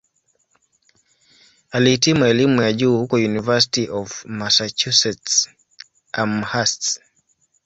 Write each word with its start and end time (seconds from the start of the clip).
Alihitimu 1.71 2.25
elimu 2.25 2.61
ya 2.61 2.73
juu 2.73 2.97
huko 2.97 3.15
"University 3.15 3.89
of 3.89 4.25
Massachusetts-Amherst". 4.25 7.01